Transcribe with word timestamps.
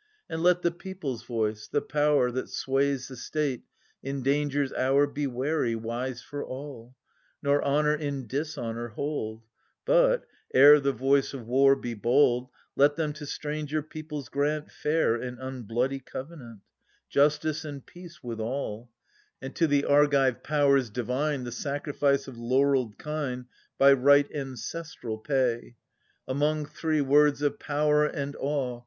\^^ 0.00 0.02
K 0.02 0.02
THE 0.30 0.36
SUPPLIANT 0.40 0.40
MAIDENS. 0.42 0.48
35 0.48 0.62
f^A 0.62 0.62
And 0.62 0.62
let 0.62 0.62
the 0.62 0.78
people's 0.78 1.24
voice, 1.26 1.68
the 1.68 1.82
power 1.82 2.30
^^^'"^ 2.30 2.32
I^That 2.36 2.48
sways 2.48 3.08
the 3.08 3.16
State, 3.16 3.64
in 4.02 4.22
danger's 4.22 4.72
hour 4.72 5.06
V 5.06 5.12
Be 5.12 5.26
wary, 5.26 5.74
wise 5.76 6.22
for 6.22 6.42
all;' 6.42 6.96
Nor 7.42 7.62
honour 7.62 7.96
in 7.96 8.26
dishonour 8.26 8.88
hold, 8.88 9.42
But— 9.84 10.24
ere 10.54 10.80
the 10.80 10.94
voice 10.94 11.34
of 11.34 11.46
war 11.46 11.76
be 11.76 11.92
bold— 11.92 12.48
Let 12.76 12.96
them 12.96 13.12
to 13.12 13.26
stranger 13.26 13.82
peoples 13.82 14.30
grant 14.30 14.70
Fair 14.70 15.16
and 15.16 15.38
unbloody 15.38 15.98
covenant— 16.00 16.60
Justice 17.10 17.66
and 17.66 17.84
peace 17.84 18.22
withal; 18.22 18.88
And 19.42 19.54
to 19.56 19.66
the 19.66 19.84
Argive 19.84 20.42
powers 20.42 20.88
divine 20.88 21.44
The 21.44 21.52
sacrifice 21.52 22.26
of 22.26 22.38
laurelled 22.38 22.96
kine, 22.96 23.40
y, 23.40 23.44
By 23.76 23.92
rite 23.92 24.32
ancestral, 24.34 25.18
pay. 25.18 25.74
Among 26.26 26.64
three 26.64 27.02
words 27.02 27.42
of 27.42 27.58
power 27.58 28.06
and 28.06 28.34
awe. 28.36 28.84